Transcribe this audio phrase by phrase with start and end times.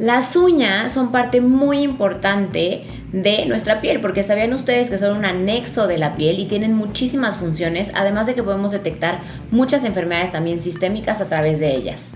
[0.00, 5.26] Las uñas son parte muy importante de nuestra piel, porque sabían ustedes que son un
[5.26, 10.32] anexo de la piel y tienen muchísimas funciones, además de que podemos detectar muchas enfermedades
[10.32, 12.12] también sistémicas a través de ellas.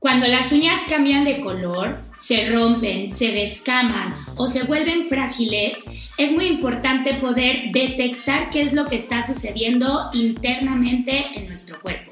[0.00, 5.84] Cuando las uñas cambian de color, se rompen, se descaman o se vuelven frágiles,
[6.16, 12.10] es muy importante poder detectar qué es lo que está sucediendo internamente en nuestro cuerpo.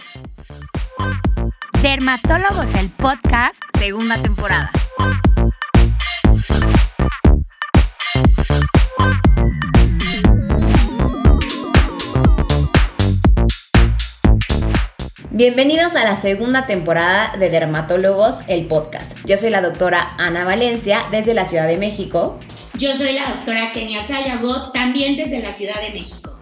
[1.87, 4.73] Dermatólogos el podcast, segunda temporada.
[15.31, 19.17] Bienvenidos a la segunda temporada de Dermatólogos, el podcast.
[19.25, 22.41] Yo soy la doctora Ana Valencia desde la Ciudad de México.
[22.75, 26.36] Yo soy la doctora Kenia Sayago, también desde la Ciudad de México.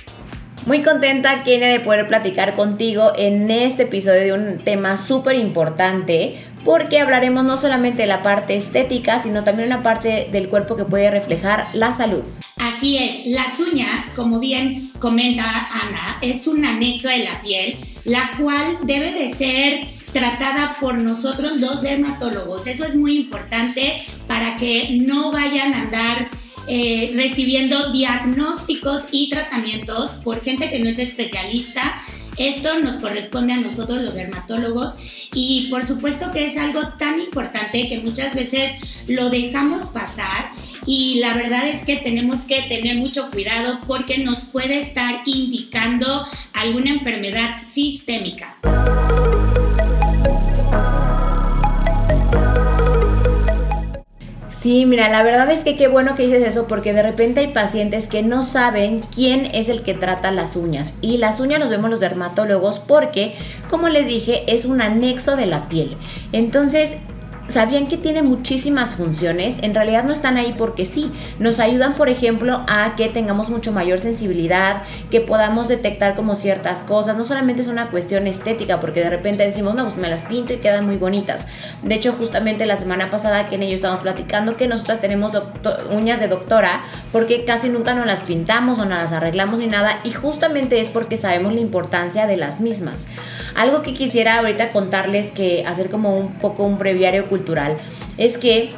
[0.66, 6.38] Muy contenta, Kenia, de poder platicar contigo en este episodio de un tema súper importante,
[6.64, 10.86] porque hablaremos no solamente de la parte estética, sino también una parte del cuerpo que
[10.86, 12.24] puede reflejar la salud.
[12.56, 18.30] Así es, las uñas, como bien comenta Ana, es un anexo de la piel, la
[18.38, 22.66] cual debe de ser tratada por nosotros los dermatólogos.
[22.68, 26.28] Eso es muy importante para que no vayan a andar
[26.66, 32.02] eh, recibiendo diagnósticos y tratamientos por gente que no es especialista.
[32.36, 34.96] Esto nos corresponde a nosotros los dermatólogos
[35.32, 38.72] y por supuesto que es algo tan importante que muchas veces
[39.06, 40.50] lo dejamos pasar
[40.84, 46.26] y la verdad es que tenemos que tener mucho cuidado porque nos puede estar indicando
[46.54, 48.56] alguna enfermedad sistémica.
[54.64, 57.48] Sí, mira, la verdad es que qué bueno que dices eso porque de repente hay
[57.48, 61.68] pacientes que no saben quién es el que trata las uñas y las uñas los
[61.68, 63.34] vemos los dermatólogos porque,
[63.68, 65.98] como les dije, es un anexo de la piel.
[66.32, 66.96] Entonces,
[67.48, 72.08] sabían que tiene muchísimas funciones, en realidad no están ahí porque sí, nos ayudan por
[72.08, 77.62] ejemplo a que tengamos mucho mayor sensibilidad, que podamos detectar como ciertas cosas, no solamente
[77.62, 80.86] es una cuestión estética, porque de repente decimos, no, pues me las pinto y quedan
[80.86, 81.46] muy bonitas.
[81.82, 85.32] De hecho, justamente la semana pasada que en ellos estábamos platicando que nosotras tenemos
[85.90, 86.80] uñas de doctora,
[87.12, 90.88] porque casi nunca nos las pintamos o no las arreglamos ni nada, y justamente es
[90.88, 93.06] porque sabemos la importancia de las mismas.
[93.54, 97.76] Algo que quisiera ahorita contarles que hacer como un poco un breviario cultural
[98.18, 98.70] es que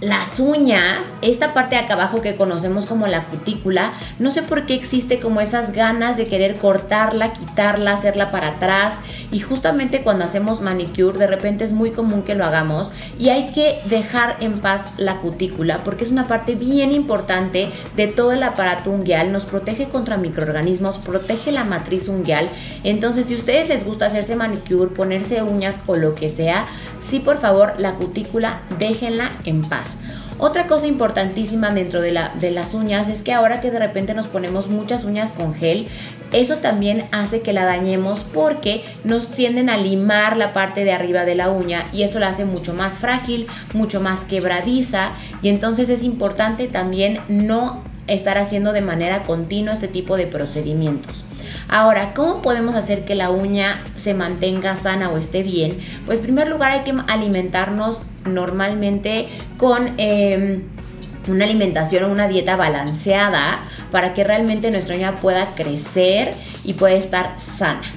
[0.00, 4.64] las uñas, esta parte de acá abajo que conocemos como la cutícula, no sé por
[4.64, 8.98] qué existe como esas ganas de querer cortarla, quitarla, hacerla para atrás.
[9.30, 12.92] Y justamente cuando hacemos manicure, de repente es muy común que lo hagamos.
[13.18, 18.06] Y hay que dejar en paz la cutícula porque es una parte bien importante de
[18.06, 19.32] todo el aparato unguial.
[19.32, 22.48] Nos protege contra microorganismos, protege la matriz unguial.
[22.84, 26.66] Entonces, si a ustedes les gusta hacerse manicure, ponerse uñas o lo que sea,
[27.00, 29.98] sí, por favor, la cutícula déjenla en paz.
[30.38, 34.26] Otra cosa importantísima dentro de, de, las uñas es que ahora que de repente nos
[34.26, 35.86] ponemos muchas uñas con gel,
[36.32, 41.26] eso también hace que la dañemos porque nos tienden a limar la parte de arriba
[41.26, 45.10] de la uña y eso la hace mucho más frágil, mucho más quebradiza
[45.42, 51.24] y entonces es importante también no estar haciendo de manera continua este tipo de procedimientos.
[51.72, 55.78] Ahora, ¿cómo podemos hacer que la uña se mantenga sana o esté bien?
[56.04, 59.94] Pues en primer lugar hay que alimentarnos normalmente con...
[59.96, 60.64] Em,
[61.28, 66.94] una alimentación o una dieta balanceada para que realmente nuestra uña pueda crecer y pueda
[66.94, 67.92] estar sana.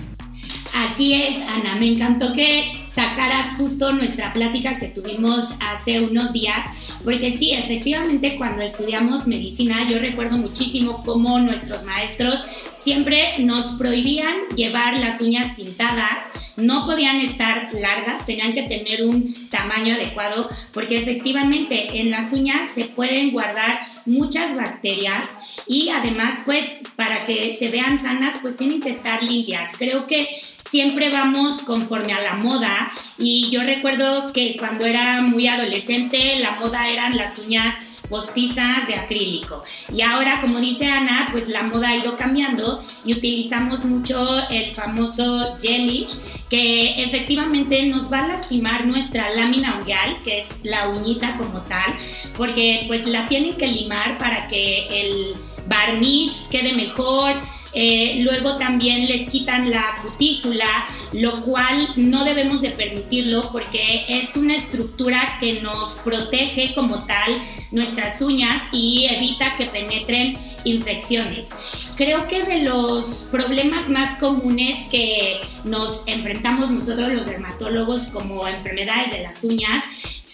[0.73, 6.67] Así es, Ana, me encantó que sacaras justo nuestra plática que tuvimos hace unos días,
[7.03, 12.45] porque sí, efectivamente cuando estudiamos medicina yo recuerdo muchísimo cómo nuestros maestros
[12.75, 16.25] siempre nos prohibían llevar las uñas pintadas,
[16.57, 22.69] no podían estar largas, tenían que tener un tamaño adecuado, porque efectivamente en las uñas
[22.73, 25.27] se pueden guardar muchas bacterias
[25.67, 29.73] y además pues para que se vean sanas pues tienen que estar limpias.
[29.77, 35.47] Creo que siempre vamos conforme a la moda y yo recuerdo que cuando era muy
[35.47, 37.75] adolescente la moda eran las uñas
[38.09, 39.63] postizas de acrílico.
[39.93, 44.73] Y ahora, como dice Ana, pues la moda ha ido cambiando y utilizamos mucho el
[44.73, 46.17] famoso gelish,
[46.49, 51.95] que efectivamente nos va a lastimar nuestra lámina unguial, que es la uñita como tal,
[52.37, 55.33] porque pues la tienen que limar para que el
[55.67, 57.35] barniz quede mejor,
[57.73, 64.35] eh, luego también les quitan la cutícula, lo cual no debemos de permitirlo porque es
[64.35, 67.33] una estructura que nos protege como tal
[67.71, 71.49] nuestras uñas y evita que penetren infecciones.
[71.95, 79.11] Creo que de los problemas más comunes que nos enfrentamos nosotros los dermatólogos como enfermedades
[79.11, 79.83] de las uñas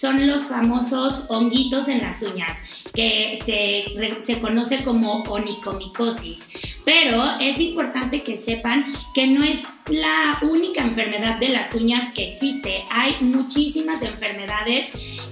[0.00, 2.58] son los famosos honguitos en las uñas,
[2.94, 6.48] que se, se conoce como onicomicosis.
[6.84, 9.58] Pero es importante que sepan que no es
[9.90, 12.82] la única enfermedad de las uñas que existe.
[12.90, 14.86] Hay muchísimas enfermedades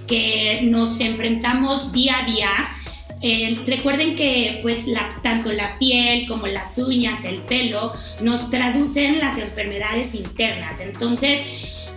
[0.05, 2.49] que nos enfrentamos día a día
[3.21, 4.85] eh, recuerden que pues
[5.21, 10.79] tanto la piel como las uñas, el pelo, nos traducen las enfermedades internas.
[10.79, 11.41] Entonces,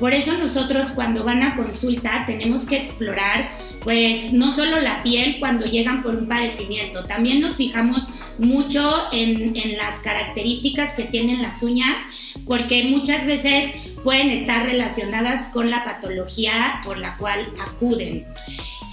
[0.03, 3.53] por eso nosotros cuando van a consulta tenemos que explorar
[3.85, 8.83] pues no solo la piel cuando llegan por un padecimiento, también nos fijamos mucho
[9.13, 11.99] en, las características que tienen las uñas
[12.47, 18.27] porque muchas veces pueden estar relacionadas con la patología por la cual acuden.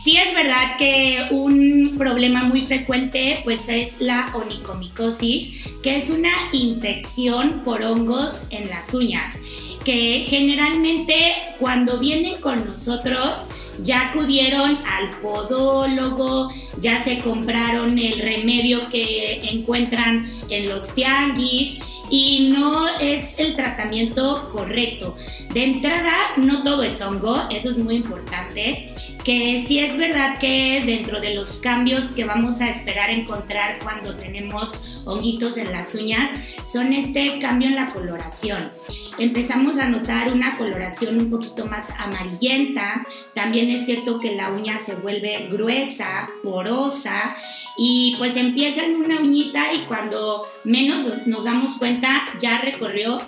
[0.04, 6.32] Sí es verdad que un problema muy frecuente pues es la onicomicosis, que es una
[6.52, 9.40] infección por hongos en las uñas,
[9.84, 13.50] que generalmente cuando vienen con nosotros
[13.82, 16.50] ya acudieron al podólogo,
[16.80, 21.80] ya se compraron el remedio que encuentran en los tianguis
[22.10, 25.16] y no es el tratamiento correcto.
[25.54, 28.90] De entrada, no todo es hongo, eso es muy importante
[29.24, 34.16] que sí es verdad que dentro de los cambios que vamos a esperar encontrar cuando
[34.16, 36.30] tenemos honguitos en las uñas
[36.64, 38.72] son este cambio en la coloración.
[39.18, 44.78] Empezamos a notar una coloración un poquito más amarillenta, también es cierto que la uña
[44.78, 47.36] se vuelve gruesa, porosa
[47.78, 53.22] y pues empieza en una uñita y cuando menos nos damos cuenta ya recorrió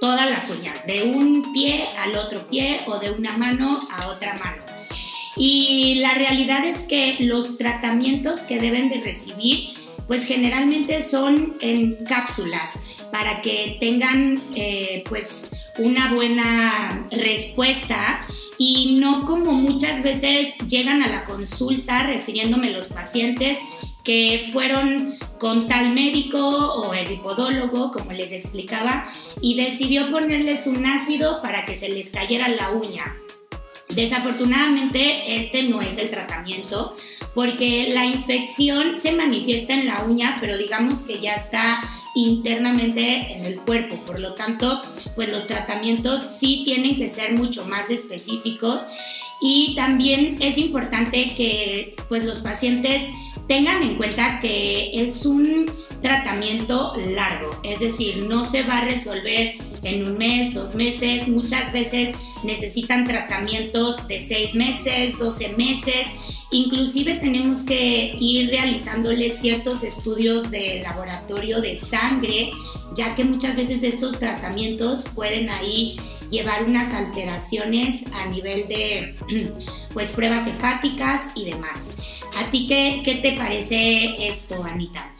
[0.00, 4.34] todas las uñas, de un pie al otro pie o de una mano a otra
[4.34, 4.75] mano.
[5.36, 9.68] Y la realidad es que los tratamientos que deben de recibir,
[10.06, 18.20] pues generalmente son en cápsulas para que tengan eh, pues una buena respuesta.
[18.58, 23.58] Y no como muchas veces llegan a la consulta refiriéndome los pacientes
[24.02, 29.10] que fueron con tal médico o el hipodólogo, como les explicaba,
[29.42, 33.14] y decidió ponerles un ácido para que se les cayera la uña
[33.96, 36.94] Desafortunadamente, este no es el tratamiento
[37.34, 41.82] porque la infección se manifiesta en la uña, pero digamos que ya está
[42.14, 43.96] internamente en el cuerpo.
[44.06, 44.82] Por lo tanto,
[45.14, 48.82] pues los tratamientos sí tienen que ser mucho más específicos
[49.40, 53.10] y también es importante que pues los pacientes
[53.48, 55.70] tengan en cuenta que es un
[56.02, 59.54] tratamiento largo, es decir, no se va a resolver
[59.86, 66.06] en un mes, dos meses, muchas veces necesitan tratamientos de seis meses, 12 meses,
[66.50, 72.50] inclusive tenemos que ir realizándoles ciertos estudios de laboratorio de sangre,
[72.94, 75.96] ya que muchas veces estos tratamientos pueden ahí
[76.30, 79.14] llevar unas alteraciones a nivel de
[79.94, 81.96] pues pruebas hepáticas y demás.
[82.38, 85.15] ¿A ti qué, qué te parece esto, Anita?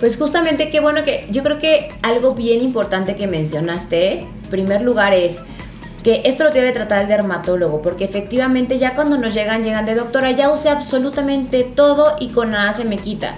[0.00, 4.82] Pues justamente qué bueno que yo creo que algo bien importante que mencionaste, en primer
[4.82, 5.42] lugar es
[6.04, 9.96] que esto lo debe tratar el dermatólogo, porque efectivamente ya cuando nos llegan, llegan de
[9.96, 13.34] doctora, ya usé absolutamente todo y con nada se me quita.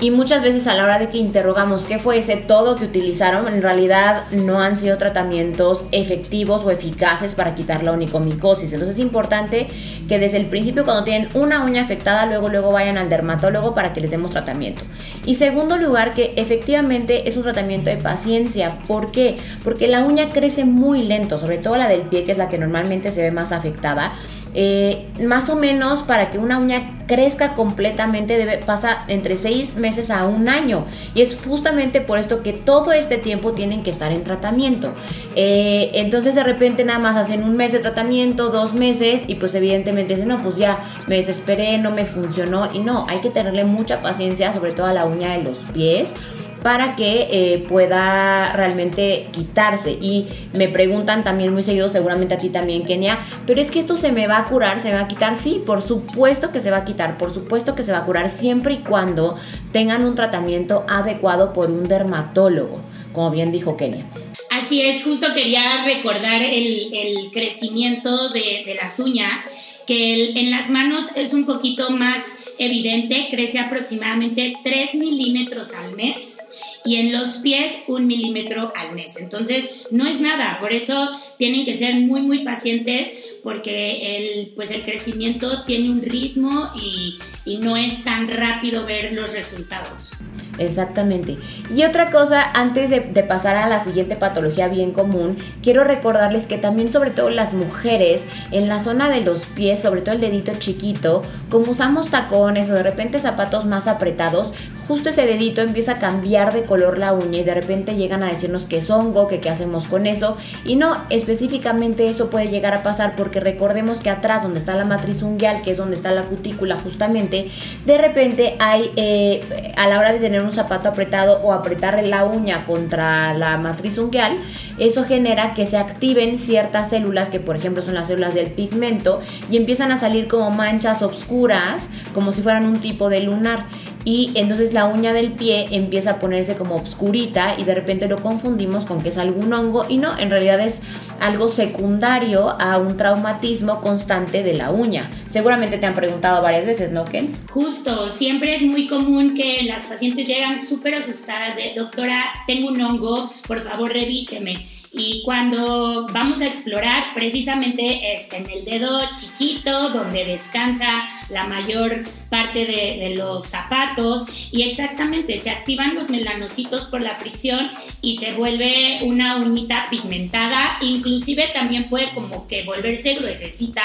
[0.00, 3.48] Y muchas veces a la hora de que interrogamos qué fue ese todo que utilizaron,
[3.48, 8.72] en realidad no han sido tratamientos efectivos o eficaces para quitar la onicomicosis.
[8.72, 9.66] Entonces es importante
[10.08, 13.92] que desde el principio cuando tienen una uña afectada, luego luego vayan al dermatólogo para
[13.92, 14.82] que les demos tratamiento.
[15.26, 18.78] Y segundo lugar, que efectivamente es un tratamiento de paciencia.
[18.86, 19.36] ¿Por qué?
[19.64, 22.58] Porque la uña crece muy lento, sobre todo la del pie, que es la que
[22.58, 24.12] normalmente se ve más afectada.
[24.54, 30.10] Eh, más o menos para que una uña crezca completamente debe, pasa entre seis meses
[30.10, 30.84] a un año.
[31.14, 34.92] Y es justamente por esto que todo este tiempo tienen que estar en tratamiento.
[35.34, 39.54] Eh, entonces de repente nada más hacen un mes de tratamiento dos meses y pues
[39.54, 43.64] evidentemente dicen no pues ya me desesperé no me funcionó y no hay que tenerle
[43.64, 46.14] mucha paciencia sobre todo a la uña de los pies
[46.62, 49.92] para que eh, pueda realmente quitarse.
[49.92, 53.96] Y me preguntan también muy seguido, seguramente a ti también, Kenia, pero es que esto
[53.96, 55.36] se me va a curar, se me va a quitar.
[55.36, 58.30] Sí, por supuesto que se va a quitar, por supuesto que se va a curar
[58.30, 59.36] siempre y cuando
[59.72, 62.80] tengan un tratamiento adecuado por un dermatólogo,
[63.12, 64.06] como bien dijo Kenia.
[64.50, 69.44] Así es, justo quería recordar el, crecimiento de, de, las uñas,
[69.86, 76.37] que en las manos es un poquito más evidente, crece aproximadamente 3 milímetros al mes
[76.84, 79.16] y en los pies un milímetro al mes.
[79.16, 80.94] Entonces, no es nada, por eso
[81.38, 87.18] tienen que ser muy, muy pacientes porque el, pues el crecimiento tiene un ritmo y,
[87.44, 90.12] y no es tan rápido ver los resultados.
[90.58, 91.38] Exactamente.
[91.74, 96.58] Y otra cosa, antes de, pasar a la siguiente patología bien común, quiero recordarles que
[96.58, 100.52] también sobre todo las mujeres, en la zona de los pies, sobre todo el dedito
[100.58, 104.52] chiquito, como usamos tacones o de repente zapatos más apretados,
[104.88, 108.28] justo ese dedito empieza a cambiar de color la uña y de repente llegan a
[108.28, 110.38] decirnos que es hongo, que qué hacemos con eso.
[110.64, 114.86] Y no, específicamente eso puede llegar a pasar porque recordemos que atrás donde está la
[114.86, 117.50] matriz unguial, que es donde está la cutícula justamente,
[117.84, 122.24] de repente hay, eh, a la hora de tener un zapato apretado o apretar la
[122.24, 124.38] uña contra la matriz unguial,
[124.78, 129.20] eso genera que se activen ciertas células que por ejemplo son las células del pigmento
[129.50, 133.66] y empiezan a salir como manchas oscuras, como si fueran un tipo de lunar
[134.08, 138.16] y entonces la uña del pie empieza a ponerse como obscurita y de repente lo
[138.16, 140.80] confundimos con que es algún hongo y no, en realidad es
[141.20, 145.10] algo secundario a un traumatismo constante de la uña.
[145.30, 147.32] Seguramente te han preguntado varias veces, ¿no, Ken?
[147.50, 152.80] Justo, siempre es muy común que las pacientes llegan súper asustadas de, doctora, tengo un
[152.80, 154.66] hongo, por favor revíseme.
[154.90, 160.86] Y cuando vamos a explorar, precisamente este, en el dedo chiquito, donde descansa
[161.28, 167.16] la mayor parte de, de, los zapatos, y exactamente se activan los melanocitos por la
[167.16, 167.70] fricción
[168.00, 170.78] y se vuelve una uñita pigmentada,
[171.08, 173.82] inclusive también puede como que volverse gruesecita,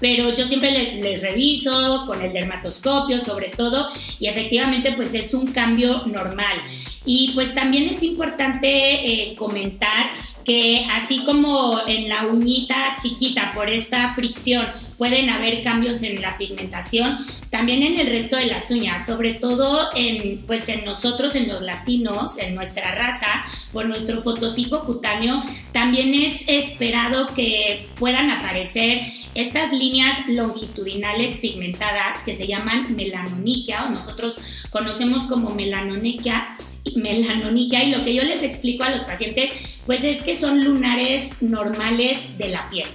[0.00, 3.88] pero yo siempre les, reviso con el dermatoscopio sobre todo,
[4.18, 6.56] y efectivamente pues es un cambio normal.
[7.04, 10.10] Y pues también es importante eh, comentar
[10.44, 14.66] que así como en la uñita chiquita por esta fricción
[15.02, 17.18] pueden haber cambios en la pigmentación,
[17.50, 21.60] también en el resto de las uñas, sobre todo en, pues en nosotros, en los
[21.60, 23.26] latinos, en nuestra raza,
[23.72, 25.42] por nuestro fototipo cutáneo,
[25.72, 29.00] también es esperado que puedan aparecer
[29.34, 34.40] estas líneas longitudinales pigmentadas que se llaman melanoniquia o nosotros
[34.70, 36.46] conocemos como melanoniquia
[36.94, 41.32] melanoniquia y lo que yo les explico a los pacientes pues es que son lunares
[41.40, 42.88] normales de la piel.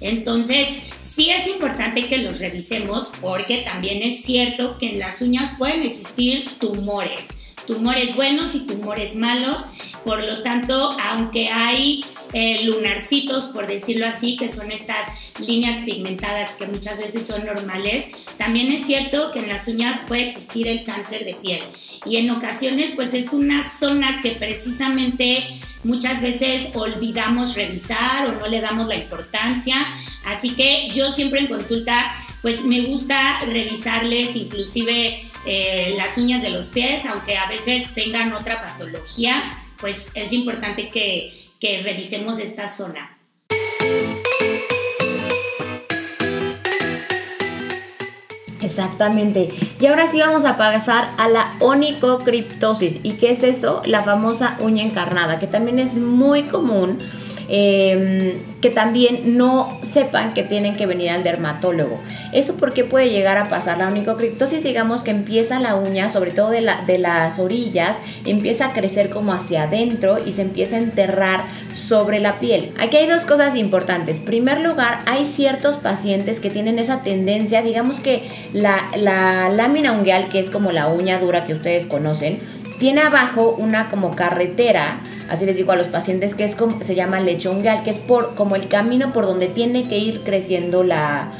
[0.00, 0.68] Entonces,
[1.00, 5.82] sí es importante que los revisemos porque también es cierto que en las uñas pueden
[5.82, 7.28] existir tumores,
[7.66, 9.66] tumores buenos y tumores malos.
[10.04, 15.06] Por lo tanto, aunque hay eh, lunarcitos, por decirlo así, que son estas
[15.40, 20.26] líneas pigmentadas que muchas veces son normales, también es cierto que en las uñas puede
[20.26, 21.62] existir el cáncer de piel.
[22.04, 25.44] Y en ocasiones, pues es una zona que precisamente
[25.86, 29.76] muchas veces olvidamos revisar o no le damos la importancia.
[30.24, 32.12] Así que yo siempre en consulta,
[32.42, 38.32] pues me gusta revisarles inclusive eh, las uñas de los pies, aunque a veces tengan
[38.32, 39.42] otra patología,
[39.78, 43.15] pues es importante que, que revisemos esta zona.
[48.60, 49.50] Exactamente.
[49.80, 53.00] Y ahora sí vamos a pasar a la onicocriptosis.
[53.02, 53.82] ¿Y qué es eso?
[53.84, 56.98] La famosa uña encarnada, que también es muy común
[57.48, 62.00] Em, que también no sepan que tienen que venir al dermatólogo.
[62.32, 63.78] ¿Eso porque puede llegar a pasar?
[63.78, 69.10] La onicocriptosis, digamos que empieza la uña, sobre todo de las orillas, empieza a crecer
[69.10, 72.72] como hacia adentro y se empieza a enterrar sobre la piel.
[72.80, 74.18] Aquí hay dos cosas importantes.
[74.18, 79.92] En primer lugar, hay ciertos pacientes que tienen esa tendencia, digamos que la, la lámina
[79.92, 82.40] ungueal, que es como la uña dura que ustedes conocen,
[82.80, 86.94] tiene abajo una como carretera Así les digo a los pacientes que es como, se
[86.94, 91.32] llama lechongal, que es por, como el camino por donde tiene que ir creciendo la,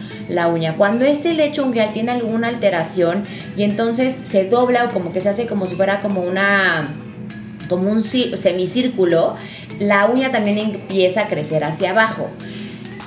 [0.53, 0.77] uña.
[0.77, 3.25] Cuando este lechongal tiene alguna alteración
[3.57, 6.97] y entonces se dobla o como que se hace como si fuera como una
[7.69, 9.35] como un semicírculo,
[9.81, 12.31] la uña también empieza a crecer hacia abajo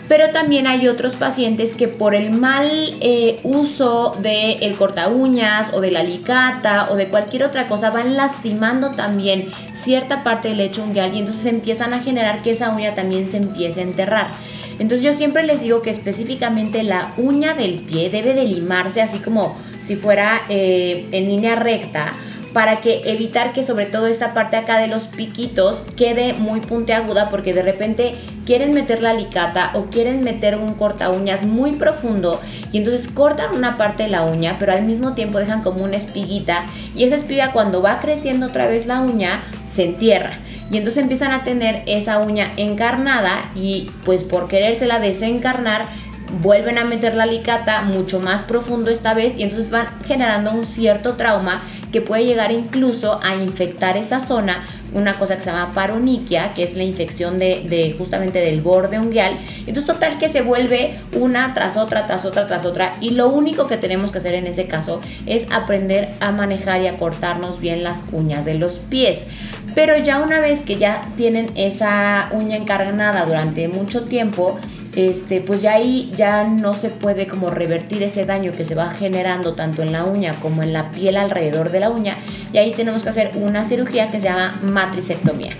[0.09, 2.67] pero también hay otros pacientes que por el mal
[2.99, 7.91] eh, uso del el corta uñas o de la alicata o de cualquier otra cosa
[7.91, 12.71] van lastimando también cierta parte del lecho unguial y entonces empiezan a generar que esa
[12.71, 14.31] uña también se empiece a enterrar.
[14.79, 19.19] Entonces yo siempre les digo que específicamente la uña del pie debe de limarse así
[19.19, 22.13] como si fuera eh, en línea recta
[22.53, 27.29] para que evitar que sobre todo esta parte acá de los piquitos quede muy puntiaguda
[27.29, 28.15] porque de repente
[28.45, 32.41] quieren meter la alicata o quieren meter un corta uñas muy profundo
[32.71, 35.97] y entonces cortan una parte de la uña pero al mismo tiempo dejan como una
[35.97, 36.65] espiguita
[36.95, 40.39] y esa espiga cuando va creciendo otra vez la uña se entierra.
[40.71, 45.87] Y entonces empiezan a tener esa uña encarnada y pues por querérsela desencarnar
[46.41, 50.63] vuelven a meter la alicata mucho más profundo esta vez y entonces van generando un
[50.63, 55.71] cierto trauma que puede llegar incluso a infectar esa zona una cosa que se llama
[55.73, 59.33] paroniquia, que es la infección de, justamente del borde unguial.
[59.59, 62.93] Entonces, total que se vuelve una tras otra, tras otra, tras otra.
[63.01, 66.87] Y lo único que tenemos que hacer en ese caso es aprender a manejar y
[66.87, 69.27] a cortarnos bien las uñas de los pies.
[69.75, 74.59] Pero ya una vez que ya tienen esa uña encarnada durante mucho tiempo,
[74.95, 78.91] este, pues ya ahí ya no se puede como revertir ese daño que se va
[78.91, 82.17] generando tanto en la uña como en la piel alrededor de la uña
[82.51, 85.55] y ahí tenemos que hacer una cirugía que se llama matricectomía.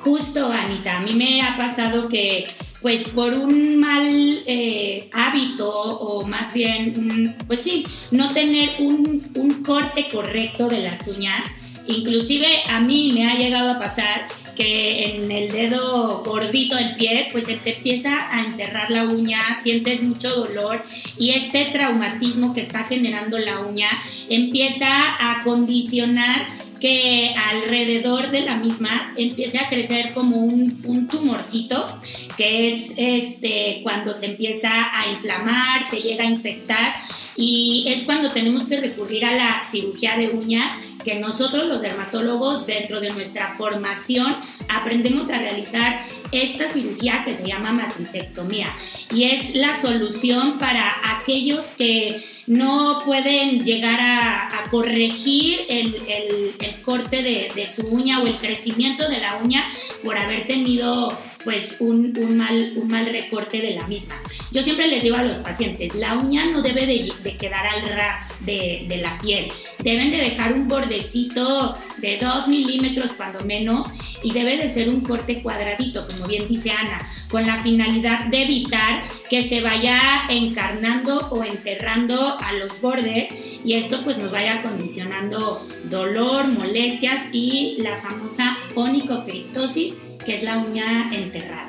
[0.00, 2.46] Justo, Anita, a mí me ha pasado que
[2.80, 4.06] pues por un mal
[4.46, 11.08] eh, hábito o más bien, pues sí, no tener un, un corte correcto de las
[11.08, 11.48] uñas,
[11.88, 14.26] inclusive a mí me ha llegado a pasar
[14.56, 19.40] que en el dedo gordito del pie, pues se te empieza a enterrar la uña,
[19.62, 20.82] sientes mucho dolor
[21.18, 23.88] y este traumatismo que está generando la uña
[24.28, 26.46] empieza a condicionar
[26.80, 32.00] que alrededor de la misma empiece a crecer como un, un, tumorcito,
[32.36, 36.94] que es este, cuando se empieza a inflamar, se llega a infectar
[37.34, 40.70] y es cuando tenemos que recurrir a la cirugía de uña
[41.06, 44.34] que nosotros los dermatólogos dentro de nuestra formación
[44.68, 48.74] aprendemos a realizar esta cirugía que se llama matricectomía.
[49.14, 57.52] Y es la solución para aquellos que no pueden llegar a, corregir el, corte de,
[57.54, 59.62] de su uña o el crecimiento de la uña
[60.02, 64.20] por haber tenido pues un, mal, un mal recorte de la misma.
[64.50, 68.34] Yo siempre les digo a los pacientes, la uña no debe de, quedar al ras
[68.40, 69.46] de, de, la piel,
[69.78, 73.86] deben de dejar un bordecito de 2 milímetros cuando menos
[74.24, 76.98] y debe de ser un corte cuadradito, como bien dice Ana,
[77.30, 83.30] con la finalidad de evitar que se vaya encarnando o enterrando a los bordes
[83.64, 90.58] y esto pues nos vaya condicionando dolor, molestias y la famosa onicocriptosis que es la
[90.58, 91.68] uña enterrada.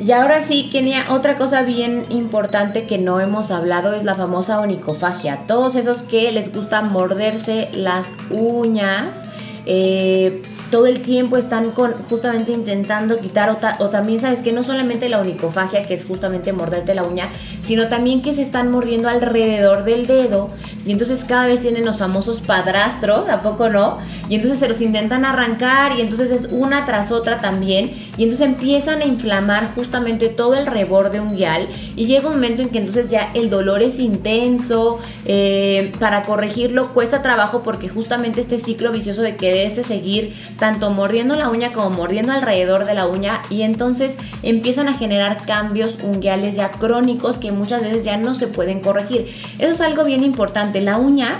[0.00, 4.60] Y ahora sí, Kenia, otra cosa bien importante que no hemos hablado es la famosa
[4.60, 5.46] onicofagia.
[5.46, 9.30] Todos esos que les gusta morderse las uñas,
[9.66, 15.08] eh, todo el tiempo están con, justamente intentando quitar o, también sabes que no solamente
[15.08, 19.84] la onicofagia, que es justamente morderte la uña, sino también que se están mordiendo alrededor
[19.84, 20.48] del dedo
[20.86, 23.98] y entonces cada vez tienen los famosos padrastros, ¿a poco no?
[24.28, 28.46] Y entonces se los intentan arrancar y entonces es una tras otra también y entonces
[28.46, 33.10] empiezan a inflamar justamente todo el reborde unguial y llega un momento en que entonces
[33.10, 39.22] ya el dolor es intenso, eh, para corregirlo cuesta trabajo porque justamente este ciclo vicioso
[39.22, 44.18] de quererse seguir tanto mordiendo la uña como mordiendo alrededor de la uña y entonces
[44.44, 49.34] empiezan a generar cambios unguiales ya crónicos que muchas veces ya no se pueden corregir.
[49.58, 50.80] Eso es algo bien importante.
[50.80, 51.38] La uña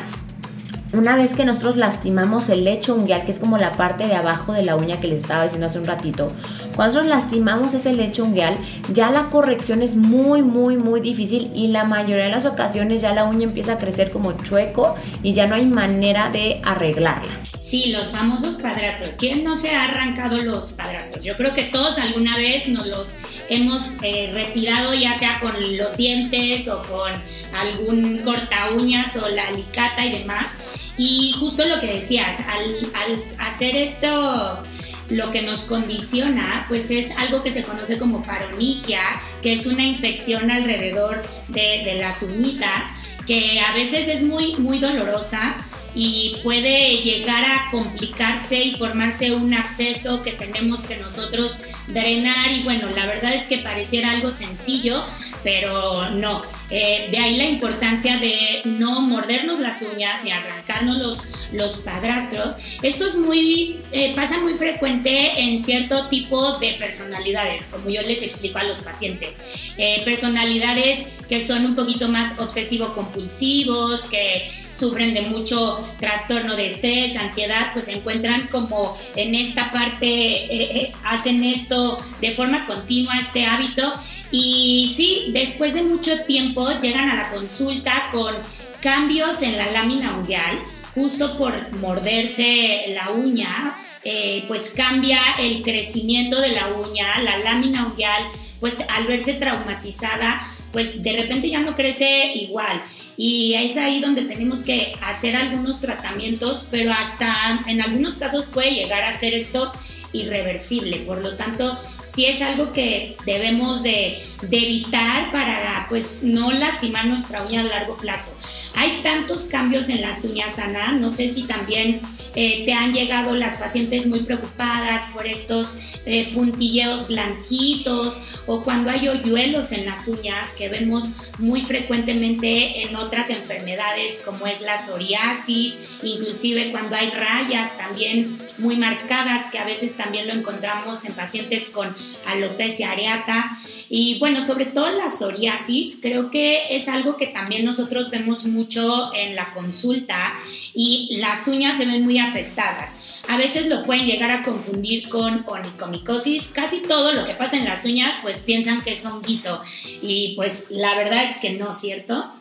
[0.92, 4.52] una vez que nosotros lastimamos el lecho unguial, que es como la parte de abajo
[4.52, 6.28] de la uña que les estaba diciendo hace un ratito,
[6.74, 8.56] cuando nosotros lastimamos ese lecho unguial,
[8.92, 13.14] ya la corrección es muy, muy, muy difícil y la mayoría de las ocasiones ya
[13.14, 17.30] la uña empieza a crecer como chueco y ya no hay manera de arreglarla.
[17.70, 19.14] Sí, los famosos padrastros.
[19.14, 21.24] ¿Quién no se ha arrancado los padrastros?
[21.24, 25.96] Yo creo que todos alguna vez nos los hemos eh, retirado, ya sea con los
[25.96, 27.12] dientes o con
[27.54, 30.90] algún corta uñas o la alicata y demás.
[30.96, 34.60] Y justo lo que decías, al, hacer esto
[35.08, 39.02] lo que nos condiciona, pues es algo que se conoce como paroniquia,
[39.42, 42.88] que es una infección alrededor de, de, las uñitas,
[43.28, 45.56] que a veces es muy, muy dolorosa
[45.94, 52.62] y puede llegar a complicarse y formarse un absceso que tenemos que nosotros drenar y
[52.62, 55.02] bueno, la verdad es que pareciera algo sencillo,
[55.42, 56.42] pero no.
[56.70, 62.56] Eh, de ahí la importancia de no mordernos las uñas ni arrancarnos los, los padrastros.
[62.82, 68.22] Esto es muy, eh, pasa muy frecuente en cierto tipo de personalidades, como yo les
[68.22, 69.40] explico a los pacientes.
[69.78, 77.16] Eh, personalidades que son un poquito más obsesivo-compulsivos, que sufren de mucho trastorno de estrés,
[77.16, 83.92] ansiedad, pues se encuentran como en esta parte, hacen esto de forma continua, este hábito.
[84.32, 88.34] Y sí, después de mucho tiempo, llegan a la consulta con
[88.80, 90.62] cambios en la lámina unguial,
[90.94, 97.86] justo por morderse la uña, eh, pues cambia el crecimiento de la uña, la lámina
[97.86, 100.40] unguial, pues al verse traumatizada,
[100.72, 102.82] pues de repente ya no crece igual.
[103.16, 108.70] Y es ahí donde tenemos que hacer algunos tratamientos, pero hasta en algunos casos puede
[108.70, 109.72] llegar a ser esto
[110.12, 110.98] irreversible.
[111.00, 117.42] Por lo tanto, sí es algo que debemos de, evitar para pues no lastimar nuestra
[117.42, 118.34] uña a largo plazo.
[118.74, 122.00] Hay tantos cambios en las uñas, Ana, no sé si también
[122.34, 125.68] eh, te han llegado las pacientes muy preocupadas por estos
[126.06, 132.96] eh, puntilleos blanquitos o cuando hay hoyuelos en las uñas que vemos muy frecuentemente en
[132.96, 139.64] otras enfermedades como es la psoriasis, inclusive cuando hay rayas también muy marcadas que a
[139.64, 141.94] veces también lo encontramos en pacientes con
[142.26, 143.58] alopecia areata.
[143.92, 149.12] Y bueno, sobre todo la psoriasis, creo que es algo que también nosotros vemos mucho
[149.12, 150.32] en la consulta
[150.72, 153.20] y las uñas se ven muy afectadas.
[153.28, 156.52] A veces lo pueden llegar a confundir con onicomicosis.
[156.54, 159.60] Casi todo lo que pasa en las uñas, pues piensan que es honguito.
[160.00, 162.32] Y pues la verdad es que no, ¿cierto?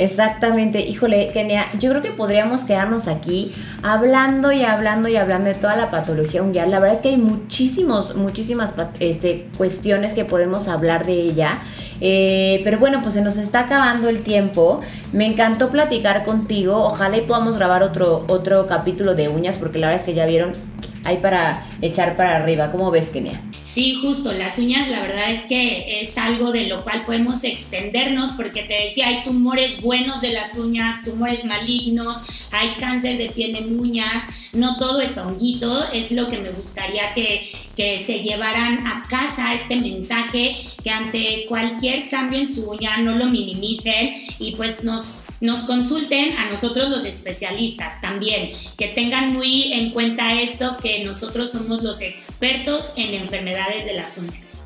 [0.00, 5.54] Exactamente, híjole, Kenia, yo creo que podríamos quedarnos aquí hablando y hablando y hablando de
[5.54, 6.70] toda la patología unguial.
[6.70, 11.58] La verdad es que hay muchísimos, muchísimas este, cuestiones que podemos hablar de ella.
[12.00, 14.80] Eh, pero bueno, pues se nos está acabando el tiempo.
[15.12, 16.82] Me encantó platicar contigo.
[16.82, 20.24] Ojalá y podamos grabar otro, otro capítulo de uñas, porque la verdad es que ya
[20.24, 20.52] vieron,
[21.04, 22.70] hay para echar para arriba.
[22.70, 23.40] ¿Cómo ves, Kenia?
[23.62, 28.32] Sí, justo, las uñas la verdad es que es algo de lo cual podemos extendernos
[28.32, 33.56] porque te decía, hay tumores buenos de las uñas, tumores malignos, hay cáncer de piel
[33.56, 38.86] en uñas, no todo es honguito, es lo que me gustaría que, que se llevaran
[38.86, 44.56] a casa este mensaje, que ante cualquier cambio en su uña no lo minimicen y
[44.56, 50.76] pues nos, nos consulten a nosotros los especialistas también, que tengan muy en cuenta esto,
[50.80, 54.64] que nosotros somos los expertos en enfermedades de las uñas.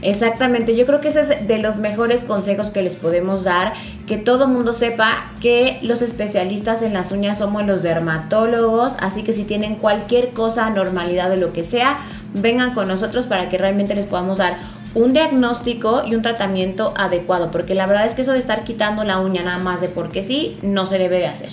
[0.00, 3.74] Exactamente, yo creo que ese es de los mejores consejos que les podemos dar,
[4.08, 9.32] que todo mundo sepa que los especialistas en las uñas somos los dermatólogos, así que
[9.32, 11.98] si tienen cualquier cosa, normalidad o lo que sea,
[12.34, 14.58] vengan con nosotros para que realmente les podamos dar
[14.94, 19.04] un diagnóstico y un tratamiento adecuado, porque la verdad es que eso de estar quitando
[19.04, 21.50] la uña nada más de porque sí, no se debe de hacer.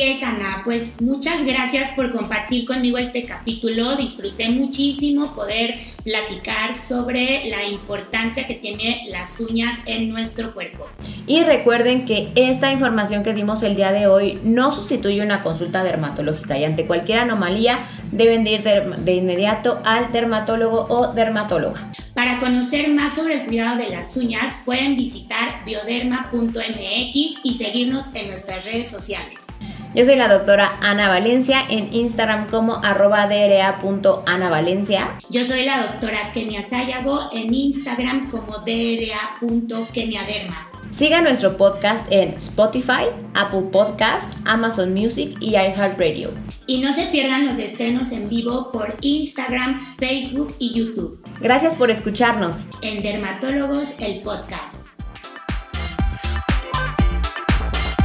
[0.00, 0.62] Así es, Ana.
[0.64, 3.96] Pues muchas gracias por compartir conmigo este capítulo.
[3.96, 10.86] Disfruté muchísimo poder platicar sobre la importancia que tiene las uñas en nuestro cuerpo.
[11.26, 15.84] Y recuerden que esta información que dimos el día de hoy no sustituye una consulta
[15.84, 21.92] dermatológica y ante cualquier anomalía deben de ir de, inmediato al dermatólogo o dermatóloga.
[22.14, 28.28] Para conocer más sobre el cuidado de las uñas pueden visitar bioderma.mx y seguirnos en
[28.28, 29.49] nuestras redes sociales.
[29.92, 35.18] Yo soy la doctora Ana Valencia en Instagram como arroba dra.anavalencia.
[35.30, 40.68] Yo soy la doctora Kenia Sayago en Instagram como dra.keniaderma.
[40.92, 46.30] Siga nuestro podcast en Spotify, Apple Podcast, Amazon Music y iHeartRadio.
[46.68, 51.20] Y no se pierdan los estrenos en vivo por Instagram, Facebook y YouTube.
[51.40, 52.68] Gracias por escucharnos.
[52.82, 54.89] En Dermatólogos, el podcast.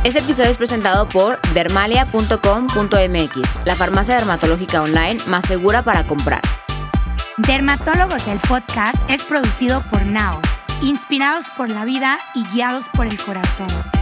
[0.05, 6.43] Este episodio es presentado por dermalia.com.mx, la farmacia dermatológica online más segura para comprar.
[7.37, 10.45] Dermatólogos, el podcast es producido por Naos,
[10.83, 13.94] inspirados por la vida y guiados por el corazón.